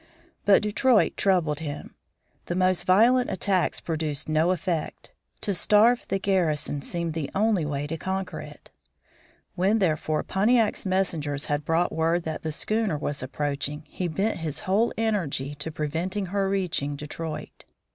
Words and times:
But 0.45 0.63
Detroit 0.63 1.15
troubled 1.15 1.59
him. 1.59 1.93
The 2.47 2.55
most 2.55 2.87
violent 2.87 3.29
attacks 3.29 3.79
produced 3.79 4.27
no 4.27 4.49
effect. 4.49 5.11
To 5.41 5.53
starve 5.53 6.07
the 6.07 6.17
garrison 6.17 6.81
seemed 6.81 7.13
the 7.13 7.29
only 7.35 7.65
way 7.67 7.85
to 7.85 7.97
conquer 7.97 8.39
it. 8.41 8.71
When, 9.53 9.77
therefore, 9.77 10.23
Pontiac's 10.23 10.87
messengers 10.87 11.45
had 11.45 11.65
brought 11.65 11.91
word 11.91 12.23
that 12.23 12.41
the 12.41 12.51
schooner 12.51 12.97
was 12.97 13.21
approaching 13.21 13.83
he 13.87 14.07
bent 14.07 14.37
his 14.39 14.61
whole 14.61 14.91
energy 14.97 15.53
to 15.53 15.71
prevent 15.71 16.15
her 16.29 16.49
reaching 16.49 16.95
Detroit. 16.95 17.65